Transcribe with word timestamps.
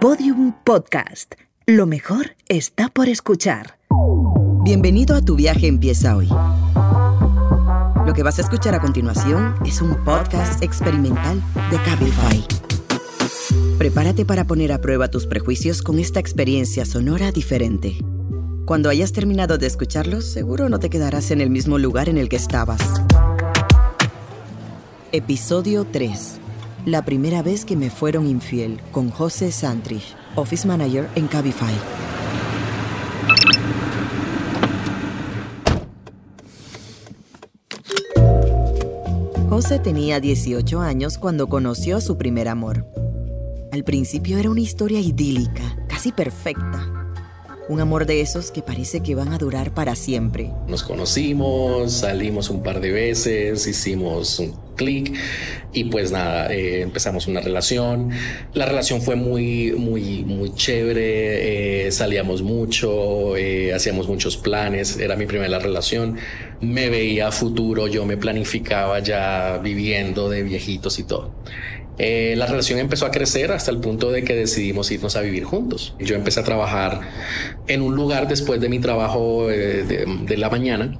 Podium 0.00 0.52
Podcast. 0.62 1.36
Lo 1.64 1.86
mejor 1.86 2.36
está 2.48 2.90
por 2.90 3.08
escuchar. 3.08 3.78
Bienvenido 4.62 5.16
a 5.16 5.22
Tu 5.22 5.36
viaje 5.36 5.68
empieza 5.68 6.16
hoy. 6.16 6.28
Lo 8.04 8.12
que 8.12 8.22
vas 8.22 8.38
a 8.38 8.42
escuchar 8.42 8.74
a 8.74 8.80
continuación 8.80 9.54
es 9.64 9.80
un 9.80 9.96
podcast 10.04 10.62
experimental 10.62 11.42
de 11.70 11.78
Cabify. 11.78 12.44
Prepárate 13.78 14.26
para 14.26 14.44
poner 14.44 14.70
a 14.72 14.82
prueba 14.82 15.08
tus 15.08 15.26
prejuicios 15.26 15.80
con 15.80 15.98
esta 15.98 16.20
experiencia 16.20 16.84
sonora 16.84 17.32
diferente. 17.32 17.96
Cuando 18.66 18.90
hayas 18.90 19.12
terminado 19.12 19.56
de 19.56 19.66
escucharlos, 19.66 20.26
seguro 20.26 20.68
no 20.68 20.78
te 20.78 20.90
quedarás 20.90 21.30
en 21.30 21.40
el 21.40 21.48
mismo 21.48 21.78
lugar 21.78 22.10
en 22.10 22.18
el 22.18 22.28
que 22.28 22.36
estabas. 22.36 22.82
Episodio 25.10 25.86
3. 25.90 26.40
La 26.86 27.04
primera 27.04 27.42
vez 27.42 27.64
que 27.64 27.74
me 27.74 27.90
fueron 27.90 28.28
infiel 28.28 28.80
con 28.92 29.10
José 29.10 29.50
Santrich, 29.50 30.14
Office 30.36 30.68
Manager 30.68 31.08
en 31.16 31.26
Cabify. 31.26 31.74
José 39.48 39.80
tenía 39.80 40.20
18 40.20 40.80
años 40.80 41.18
cuando 41.18 41.48
conoció 41.48 41.96
a 41.96 42.00
su 42.00 42.16
primer 42.16 42.46
amor. 42.46 42.86
Al 43.72 43.82
principio 43.82 44.38
era 44.38 44.48
una 44.48 44.60
historia 44.60 45.00
idílica, 45.00 45.76
casi 45.88 46.12
perfecta. 46.12 46.95
Un 47.68 47.80
amor 47.80 48.06
de 48.06 48.20
esos 48.20 48.52
que 48.52 48.62
parece 48.62 49.00
que 49.00 49.16
van 49.16 49.32
a 49.32 49.38
durar 49.38 49.74
para 49.74 49.96
siempre. 49.96 50.52
Nos 50.68 50.84
conocimos, 50.84 51.92
salimos 51.92 52.48
un 52.48 52.62
par 52.62 52.80
de 52.80 52.92
veces, 52.92 53.66
hicimos 53.66 54.38
un 54.38 54.54
clic 54.76 55.12
y 55.72 55.84
pues 55.84 56.12
nada, 56.12 56.52
eh, 56.54 56.82
empezamos 56.82 57.26
una 57.26 57.40
relación. 57.40 58.10
La 58.54 58.66
relación 58.66 59.02
fue 59.02 59.16
muy, 59.16 59.72
muy, 59.72 60.22
muy 60.24 60.54
chévere, 60.54 61.86
eh, 61.88 61.92
salíamos 61.92 62.42
mucho, 62.42 63.36
eh, 63.36 63.74
hacíamos 63.74 64.06
muchos 64.06 64.36
planes, 64.36 64.98
era 64.98 65.16
mi 65.16 65.26
primera 65.26 65.58
relación. 65.58 66.18
Me 66.60 66.88
veía 66.88 67.32
futuro, 67.32 67.88
yo 67.88 68.06
me 68.06 68.16
planificaba 68.16 69.00
ya 69.00 69.58
viviendo 69.58 70.28
de 70.28 70.44
viejitos 70.44 71.00
y 71.00 71.02
todo. 71.02 71.32
Eh, 71.98 72.34
la 72.36 72.46
relación 72.46 72.78
empezó 72.78 73.06
a 73.06 73.10
crecer 73.10 73.52
hasta 73.52 73.70
el 73.70 73.78
punto 73.78 74.10
de 74.10 74.22
que 74.22 74.34
decidimos 74.34 74.90
irnos 74.90 75.16
a 75.16 75.22
vivir 75.22 75.44
juntos. 75.44 75.94
Yo 75.98 76.14
empecé 76.14 76.40
a 76.40 76.44
trabajar 76.44 77.00
en 77.66 77.82
un 77.82 77.96
lugar 77.96 78.28
después 78.28 78.60
de 78.60 78.68
mi 78.68 78.78
trabajo 78.80 79.50
eh, 79.50 79.84
de, 79.84 80.36
la 80.36 80.50
mañana 80.50 80.98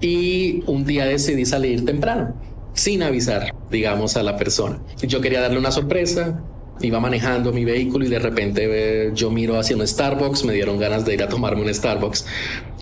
y 0.00 0.64
un 0.66 0.84
día 0.84 1.06
decidí 1.06 1.44
salir 1.46 1.84
temprano, 1.84 2.34
sin 2.74 3.02
avisar, 3.02 3.54
digamos, 3.70 4.16
a 4.16 4.22
la 4.22 4.36
persona. 4.36 4.80
Yo 5.00 5.20
quería 5.20 5.40
darle 5.40 5.58
una 5.58 5.70
sorpresa, 5.70 6.42
iba 6.80 6.98
manejando 6.98 7.52
mi 7.52 7.64
vehículo 7.64 8.04
y 8.04 8.08
de 8.08 8.18
repente 8.18 8.66
eh, 8.68 9.10
yo 9.14 9.30
miro 9.30 9.58
hacia 9.58 9.76
un 9.76 9.86
Starbucks, 9.86 10.44
me 10.44 10.52
dieron 10.52 10.78
ganas 10.78 11.04
de 11.04 11.14
ir 11.14 11.22
a 11.22 11.28
tomarme 11.28 11.62
un 11.62 11.72
Starbucks. 11.72 12.26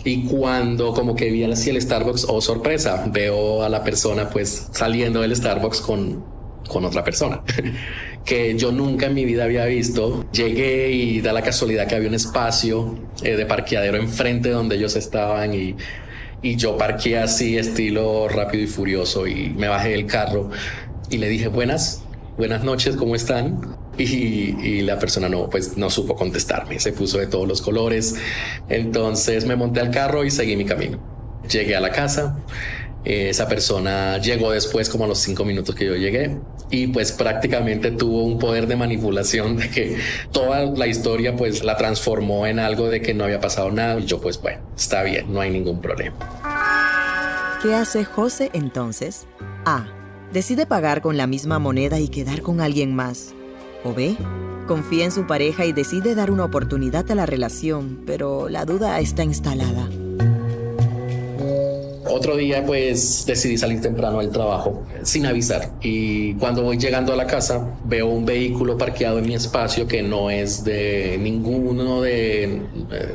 Y 0.06 0.25
cuando 0.25 0.95
como 0.95 1.14
que 1.14 1.31
vi 1.31 1.45
hacia 1.45 1.73
el 1.73 1.81
Starbucks, 1.81 2.27
oh 2.29 2.41
sorpresa, 2.41 3.05
veo 3.11 3.62
a 3.62 3.69
la 3.69 3.84
persona 3.84 4.31
pues 4.31 4.69
saliendo 4.73 5.20
del 5.20 5.36
Starbucks 5.36 5.81
con 5.83 6.34
con 6.69 6.84
otra 6.84 7.05
persona 7.05 7.43
que 8.25 8.57
yo 8.57 8.73
nunca 8.73 9.07
en 9.07 9.15
mi 9.15 9.25
vida 9.25 9.45
había 9.45 9.65
visto. 9.67 10.25
Llegué 10.33 10.91
y 10.91 11.20
da 11.20 11.33
la 11.33 11.43
casualidad 11.43 11.87
que 11.87 11.95
había 11.95 12.09
un 12.09 12.15
espacio 12.15 12.98
eh, 13.23 13.37
de 13.37 13.47
parqueadero 13.47 13.97
enfrente 13.98 14.51
donde 14.51 14.77
ellos 14.77 14.97
estaban 14.97 15.55
y, 15.55 15.77
y 16.42 16.57
yo 16.57 16.77
parqué 16.77 17.19
así 17.19 17.59
estilo 17.59 18.29
rápido 18.29 18.65
y 18.65 18.67
furioso 18.67 19.27
y 19.27 19.51
me 19.51 19.69
bajé 19.69 19.91
del 19.91 20.07
carro 20.07 20.51
y 21.11 21.19
le 21.19 21.29
dije 21.29 21.48
buenas, 21.48 22.03
buenas 22.39 22.65
noches, 22.65 22.97
¿cómo 22.97 23.15
están? 23.15 23.77
Y, 23.97 24.03
y, 24.03 24.81
la 24.81 24.98
persona 24.98 25.29
no, 25.29 25.48
pues 25.48 25.77
no 25.77 25.89
supo 25.89 26.17
contestarme, 26.17 26.81
se 26.81 26.92
puso 26.92 27.19
de 27.19 27.29
todos 27.29 27.47
los 27.47 27.62
colores. 27.62 28.17
Entonces 28.69 29.45
me 29.45 29.55
monté 29.55 29.81
al 29.81 29.92
carro 29.92 30.25
y 30.25 30.33
seguí 30.33 30.57
mi 30.57 30.65
camino. 30.65 30.98
Llegué 31.48 31.77
a 31.77 31.81
la 31.81 31.91
casa 31.91 32.36
esa 33.05 33.46
persona 33.48 34.19
llegó 34.19 34.51
después 34.51 34.89
como 34.89 35.05
a 35.05 35.08
los 35.08 35.19
cinco 35.19 35.45
minutos 35.45 35.75
que 35.75 35.85
yo 35.85 35.95
llegué 35.95 36.39
y 36.70 36.86
pues 36.89 37.13
prácticamente 37.13 37.91
tuvo 37.91 38.25
un 38.25 38.39
poder 38.39 38.67
de 38.67 38.77
manipulación 38.77 39.57
de 39.57 39.70
que 39.70 39.98
toda 40.33 40.64
la 40.64 40.86
historia 40.86 41.36
pues 41.36 41.64
la 41.64 41.77
transformó 41.77 42.47
en 42.47 42.58
algo 42.58 42.89
de 42.89 43.01
que 43.01 43.14
no 43.14 43.25
había 43.25 43.41
pasado 43.41 43.70
nada 43.70 44.01
y 44.01 44.07
yo 44.07 44.20
pues 44.20 44.41
bueno, 44.41 44.61
está 44.77 45.02
bien, 45.02 45.33
no 45.33 45.41
hay 45.41 45.51
ningún 45.51 45.80
problema. 45.80 46.17
¿Qué 47.63 47.75
hace 47.75 48.05
José 48.05 48.51
entonces? 48.52 49.27
A. 49.64 49.86
Decide 50.33 50.67
pagar 50.67 51.01
con 51.01 51.17
la 51.17 51.27
misma 51.27 51.58
moneda 51.58 52.01
y 52.01 52.08
quedar 52.08 52.42
con 52.42 52.61
alguien 52.61 52.95
más. 52.95 53.35
O 53.85 53.95
B. 53.95 54.17
Confía 54.67 55.05
en 55.05 55.13
su 55.13 55.27
pareja 55.27 55.64
y 55.64 55.73
decide 55.73 56.14
dar 56.14 56.31
una 56.31 56.45
oportunidad 56.45 57.11
a 57.11 57.14
la 57.14 57.27
relación, 57.27 58.02
pero 58.07 58.48
la 58.48 58.64
duda 58.64 58.98
está 58.98 59.23
instalada. 59.23 59.89
Otro 62.17 62.36
día 62.36 62.64
pues 62.64 63.25
decidí 63.27 63.58
salir 63.58 63.80
temprano 63.80 64.20
del 64.20 64.30
trabajo 64.30 64.85
sin 65.02 65.27
avisar 65.27 65.73
y 65.83 66.35
cuando 66.35 66.63
voy 66.63 66.79
llegando 66.79 67.13
a 67.13 67.17
la 67.17 67.27
casa 67.27 67.77
veo 67.85 68.07
un 68.07 68.25
vehículo 68.25 68.79
parqueado 68.79 69.19
en 69.19 69.27
mi 69.27 69.35
espacio 69.35 69.89
que 69.89 70.01
no 70.01 70.30
es 70.30 70.63
de 70.63 71.19
ninguno 71.20 72.02
de 72.02 72.45
eh, 72.45 72.61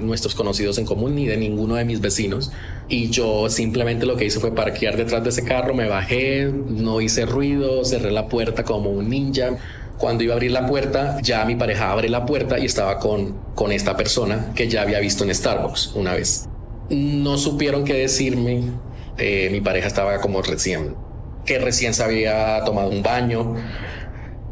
nuestros 0.01 0.35
conocidos 0.35 0.79
en 0.79 0.85
común 0.85 1.15
ni 1.15 1.27
de 1.27 1.37
ninguno 1.37 1.75
de 1.75 1.85
mis 1.85 2.01
vecinos 2.01 2.51
y 2.89 3.09
yo 3.09 3.49
simplemente 3.49 4.05
lo 4.05 4.17
que 4.17 4.25
hice 4.25 4.41
fue 4.41 4.53
parquear 4.53 4.97
detrás 4.97 5.23
de 5.23 5.29
ese 5.29 5.45
carro, 5.45 5.73
me 5.73 5.87
bajé, 5.87 6.51
no 6.51 6.99
hice 6.99 7.25
ruido, 7.25 7.85
cerré 7.85 8.11
la 8.11 8.27
puerta 8.27 8.65
como 8.65 8.89
un 8.89 9.09
ninja. 9.09 9.55
Cuando 9.97 10.25
iba 10.25 10.33
a 10.33 10.35
abrir 10.35 10.51
la 10.51 10.67
puerta, 10.67 11.21
ya 11.21 11.45
mi 11.45 11.55
pareja 11.55 11.89
abre 11.89 12.09
la 12.09 12.25
puerta 12.25 12.59
y 12.59 12.65
estaba 12.65 12.99
con, 12.99 13.33
con 13.55 13.71
esta 13.71 13.95
persona 13.95 14.51
que 14.55 14.67
ya 14.67 14.81
había 14.81 14.99
visto 14.99 15.23
en 15.23 15.33
Starbucks 15.33 15.93
una 15.95 16.15
vez. 16.15 16.49
No 16.89 17.37
supieron 17.37 17.85
qué 17.85 17.93
decirme, 17.93 18.63
eh, 19.19 19.49
mi 19.51 19.61
pareja 19.61 19.87
estaba 19.87 20.19
como 20.19 20.41
recién, 20.41 20.95
que 21.45 21.59
recién 21.59 21.93
se 21.93 22.03
había 22.03 22.63
tomado 22.63 22.89
un 22.89 23.03
baño. 23.03 23.55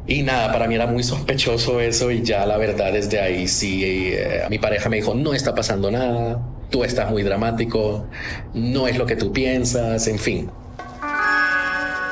Y 0.06 0.24
nada, 0.24 0.54
para 0.54 0.68
mí 0.68 0.76
era 0.76 0.88
muy 0.88 1.04
sospechoso 1.04 1.82
eso 1.82 2.12
y 2.12 2.22
ya 2.22 2.46
la 2.46 2.58
verdad 2.58 2.94
desde 2.94 3.20
ahí 3.20 3.48
sí, 3.48 3.84
eh, 3.84 4.44
mi 4.50 4.58
pareja 4.58 4.88
me 4.88 4.98
dijo, 4.98 5.14
no 5.14 5.34
está 5.34 5.54
pasando 5.54 5.92
nada, 5.92 6.42
tú 6.70 6.84
estás 6.84 7.12
muy 7.12 7.24
dramático, 7.24 8.08
no 8.54 8.88
es 8.88 8.98
lo 8.98 9.06
que 9.06 9.18
tú 9.18 9.34
piensas, 9.34 10.08
en 10.08 10.18
fin. 10.18 10.50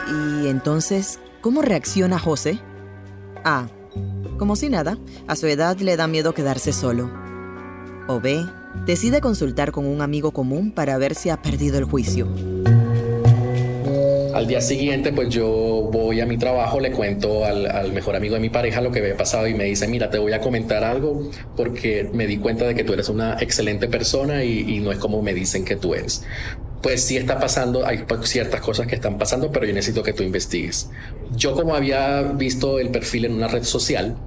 Y 0.07 0.47
entonces, 0.47 1.19
¿cómo 1.41 1.61
reacciona 1.61 2.19
José? 2.19 2.59
A. 3.43 3.67
Como 4.37 4.55
si 4.55 4.69
nada, 4.69 4.97
a 5.27 5.35
su 5.35 5.47
edad 5.47 5.77
le 5.77 5.95
da 5.95 6.07
miedo 6.07 6.33
quedarse 6.33 6.73
solo. 6.73 7.09
O 8.07 8.19
B 8.19 8.45
decide 8.85 9.19
consultar 9.19 9.71
con 9.71 9.85
un 9.85 10.01
amigo 10.01 10.31
común 10.31 10.71
para 10.71 10.97
ver 10.97 11.15
si 11.15 11.29
ha 11.29 11.41
perdido 11.41 11.77
el 11.77 11.85
juicio. 11.85 12.27
Al 14.33 14.47
día 14.47 14.59
siguiente, 14.59 15.13
pues 15.13 15.29
yo 15.29 15.47
voy 15.91 16.19
a 16.19 16.25
mi 16.25 16.37
trabajo, 16.37 16.81
le 16.81 16.91
cuento 16.91 17.45
al, 17.45 17.93
mejor 17.93 18.17
amigo 18.17 18.35
de 18.35 18.41
mi 18.41 18.49
pareja 18.49 18.81
lo 18.81 18.91
que 18.91 18.99
había 18.99 19.15
pasado 19.15 19.47
y 19.47 19.53
me 19.53 19.63
dice, 19.63 19.87
mira, 19.87 20.09
te 20.09 20.19
voy 20.19 20.33
a 20.33 20.41
comentar 20.41 20.83
algo 20.83 21.29
porque 21.55 22.09
me 22.13 22.27
di 22.27 22.37
cuenta 22.37 22.65
de 22.65 22.75
que 22.75 22.83
tú 22.83 22.91
eres 22.93 23.07
una 23.07 23.37
excelente 23.39 23.87
persona 23.87 24.43
y, 24.43 24.79
no 24.81 24.91
es 24.91 24.99
como 24.99 25.21
me 25.21 25.33
dicen 25.33 25.63
que 25.63 25.77
tú 25.77 25.95
eres. 25.95 26.25
Pues 26.83 27.01
sí 27.01 27.15
está 27.15 27.39
pasando, 27.39 27.85
hay 27.85 28.03
ciertas 28.23 28.59
cosas 28.59 28.87
que 28.87 28.95
están 28.95 29.17
pasando, 29.17 29.51
pero 29.51 29.65
yo 29.65 29.73
necesito 29.73 30.03
que 30.03 30.11
tú 30.11 30.21
investigues. 30.21 30.89
Yo 31.35 31.55
como 31.55 31.73
había 31.73 32.21
visto 32.21 32.77
el 32.77 32.89
perfil 32.89 33.25
en 33.25 33.35
una 33.35 33.47
red 33.47 33.63
social, 33.63 34.17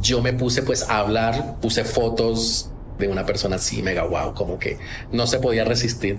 yo 0.00 0.22
me 0.22 0.32
puse 0.32 0.62
pues 0.62 0.88
a 0.88 0.98
hablar, 0.98 1.56
puse 1.60 1.84
fotos 1.84 2.70
de 2.98 3.08
una 3.08 3.26
persona 3.26 3.56
así, 3.56 3.82
mega 3.82 4.04
wow, 4.04 4.34
como 4.34 4.58
que 4.58 4.78
no 5.12 5.26
se 5.26 5.38
podía 5.38 5.64
resistir. 5.64 6.18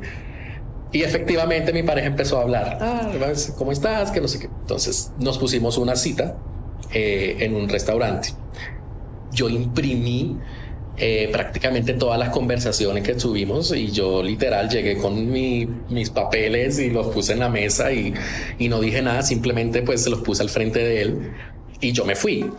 Y 0.92 1.04
efectivamente 1.04 1.74
mi 1.74 1.84
pareja 1.84 2.08
empezó 2.08 2.40
a 2.40 2.44
hablar, 2.44 2.78
ah, 2.82 3.12
¿cómo 3.58 3.72
estás? 3.72 4.12
Que 4.12 4.22
no 4.22 4.28
sé 4.28 4.40
qué. 4.40 4.46
Entonces 4.62 5.12
nos 5.20 5.38
pusimos 5.38 5.78
una 5.78 5.96
cita 5.96 6.38
eh, 6.94 7.38
en 7.40 7.56
un 7.56 7.68
restaurante. 7.68 8.30
Yo 9.34 9.50
imprimí 9.50 10.38
eh, 11.00 11.30
prácticamente 11.32 11.94
todas 11.94 12.18
las 12.18 12.30
conversaciones 12.30 13.04
que 13.04 13.14
tuvimos 13.14 13.72
y 13.76 13.92
yo 13.92 14.24
literal 14.24 14.70
llegué 14.70 14.98
con 14.98 15.30
mis 15.32 16.10
papeles 16.10 16.80
y 16.80 16.90
los 16.90 17.08
puse 17.08 17.34
en 17.34 17.40
la 17.40 17.50
mesa 17.50 17.92
y, 17.92 18.14
y 18.58 18.70
no 18.70 18.80
dije 18.80 19.02
nada, 19.02 19.22
simplemente 19.22 19.84
pues 19.84 20.04
se 20.04 20.10
los 20.10 20.22
puse 20.22 20.42
al 20.42 20.50
frente 20.50 20.80
de 20.80 21.02
él 21.02 21.32
y 21.82 21.92
yo 21.92 22.06
me 22.06 22.16
fui. 22.16 22.50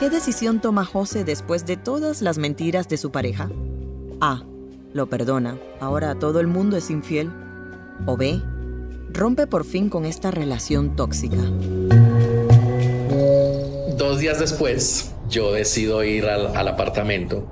¿Qué 0.00 0.08
decisión 0.08 0.62
toma 0.62 0.86
José 0.86 1.24
después 1.24 1.66
de 1.66 1.76
todas 1.76 2.22
las 2.22 2.38
mentiras 2.38 2.88
de 2.88 2.96
su 2.96 3.10
pareja? 3.10 3.50
A. 4.22 4.44
Lo 4.94 5.10
perdona. 5.10 5.58
Ahora 5.78 6.14
todo 6.14 6.40
el 6.40 6.46
mundo 6.46 6.78
es 6.78 6.88
infiel. 6.88 7.30
O 8.06 8.16
B. 8.16 8.40
Rompe 9.10 9.46
por 9.46 9.66
fin 9.66 9.90
con 9.90 10.06
esta 10.06 10.30
relación 10.30 10.96
tóxica. 10.96 11.36
Dos 13.98 14.20
días 14.20 14.40
después, 14.40 15.12
yo 15.28 15.52
decido 15.52 16.02
ir 16.02 16.24
al, 16.24 16.66
apartamento. 16.66 17.46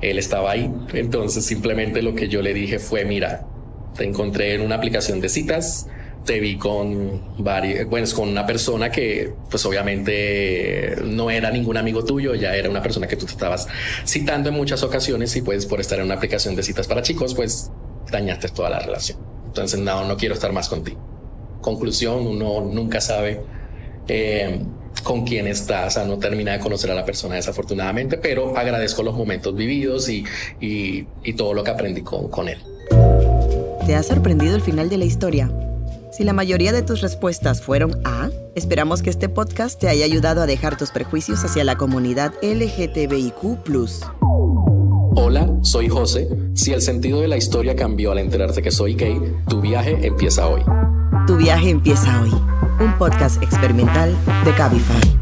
Él 0.00 0.20
estaba 0.20 0.52
ahí. 0.52 0.72
Entonces 0.92 1.44
simplemente 1.44 2.00
lo 2.00 2.14
que 2.14 2.28
yo 2.28 2.42
le 2.42 2.54
dije 2.54 2.78
fue, 2.78 3.04
mira, 3.04 3.48
te 3.96 4.04
encontré 4.04 4.54
en 4.54 4.60
una 4.60 4.76
aplicación 4.76 5.20
de 5.20 5.28
citas 5.28 5.88
te 6.24 6.38
vi 6.40 6.56
con 6.56 7.20
varios, 7.38 7.88
bueno, 7.88 8.06
con 8.14 8.28
una 8.28 8.46
persona 8.46 8.90
que 8.90 9.32
pues 9.50 9.64
obviamente 9.66 10.96
no 11.04 11.30
era 11.30 11.50
ningún 11.50 11.76
amigo 11.76 12.04
tuyo, 12.04 12.34
ya 12.34 12.54
era 12.54 12.70
una 12.70 12.82
persona 12.82 13.06
que 13.06 13.16
tú 13.16 13.26
te 13.26 13.32
estabas 13.32 13.66
citando 14.06 14.48
en 14.50 14.54
muchas 14.54 14.82
ocasiones 14.82 15.34
y 15.36 15.42
pues 15.42 15.66
por 15.66 15.80
estar 15.80 15.98
en 15.98 16.06
una 16.06 16.14
aplicación 16.14 16.54
de 16.54 16.62
citas 16.62 16.86
para 16.86 17.02
chicos, 17.02 17.34
pues 17.34 17.70
dañaste 18.10 18.48
toda 18.48 18.70
la 18.70 18.78
relación. 18.78 19.18
Entonces, 19.46 19.80
no, 19.80 20.06
no 20.06 20.16
quiero 20.16 20.34
estar 20.34 20.52
más 20.52 20.68
contigo. 20.68 20.98
Conclusión, 21.60 22.26
uno 22.26 22.60
nunca 22.60 23.00
sabe 23.00 23.42
eh, 24.08 24.60
con 25.02 25.24
quién 25.24 25.46
estás, 25.46 25.96
o 25.96 26.00
sea, 26.00 26.04
no 26.04 26.18
termina 26.18 26.52
de 26.52 26.60
conocer 26.60 26.90
a 26.90 26.94
la 26.94 27.04
persona 27.04 27.34
desafortunadamente, 27.34 28.16
pero 28.16 28.56
agradezco 28.56 29.02
los 29.02 29.14
momentos 29.14 29.54
vividos 29.54 30.08
y, 30.08 30.24
y, 30.60 31.06
y 31.24 31.32
todo 31.34 31.54
lo 31.54 31.64
que 31.64 31.70
aprendí 31.70 32.02
con, 32.02 32.28
con 32.28 32.48
él. 32.48 32.58
¿Te 33.86 33.94
ha 33.94 34.02
sorprendido 34.02 34.54
el 34.54 34.62
final 34.62 34.88
de 34.88 34.98
la 34.98 35.04
historia? 35.04 35.50
Si 36.12 36.24
la 36.24 36.34
mayoría 36.34 36.72
de 36.72 36.82
tus 36.82 37.00
respuestas 37.00 37.62
fueron 37.62 37.98
A, 38.04 38.28
esperamos 38.54 39.00
que 39.00 39.08
este 39.08 39.30
podcast 39.30 39.80
te 39.80 39.88
haya 39.88 40.04
ayudado 40.04 40.42
a 40.42 40.46
dejar 40.46 40.76
tus 40.76 40.90
prejuicios 40.90 41.42
hacia 41.42 41.64
la 41.64 41.78
comunidad 41.78 42.34
LGTBIQ. 42.42 43.34
Hola, 45.16 45.50
soy 45.62 45.88
José. 45.88 46.28
Si 46.54 46.74
el 46.74 46.82
sentido 46.82 47.22
de 47.22 47.28
la 47.28 47.38
historia 47.38 47.74
cambió 47.74 48.12
al 48.12 48.18
enterarte 48.18 48.60
que 48.60 48.70
soy 48.70 48.94
gay, 48.94 49.18
tu 49.48 49.62
viaje 49.62 50.06
empieza 50.06 50.46
hoy. 50.48 50.60
Tu 51.26 51.38
viaje 51.38 51.70
empieza 51.70 52.20
hoy. 52.20 52.30
Un 52.78 52.98
podcast 52.98 53.42
experimental 53.42 54.14
de 54.44 54.54
Cabify. 54.54 55.21